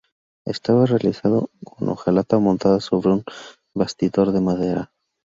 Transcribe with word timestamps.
Estaba 0.45 0.87
realizada 0.87 1.43
con 1.63 1.87
hojalata 1.87 2.39
montada 2.39 2.79
sobre 2.79 3.09
un 3.11 3.23
bastidor 3.75 4.31
de 4.31 4.41
madera. 4.41 4.91